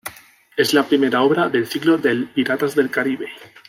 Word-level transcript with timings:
Es 0.57 0.73
la 0.73 0.81
primera 0.87 1.21
obra 1.21 1.47
del 1.47 1.67
ciclo 1.67 1.99
del 1.99 2.25
"Piratas 2.27 2.73
del 2.73 2.89
Caribe". 2.89 3.29